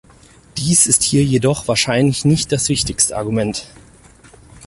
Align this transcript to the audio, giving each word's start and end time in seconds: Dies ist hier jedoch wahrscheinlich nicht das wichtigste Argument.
Dies 0.57 0.87
ist 0.87 1.03
hier 1.03 1.23
jedoch 1.23 1.67
wahrscheinlich 1.67 2.25
nicht 2.25 2.51
das 2.51 2.69
wichtigste 2.69 3.15
Argument. 3.15 3.67